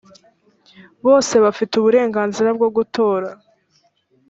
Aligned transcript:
bose 1.05 1.33
bafite 1.45 1.73
uburenganzira 1.75 2.49
bwo 2.57 2.69
gutora. 2.75 3.29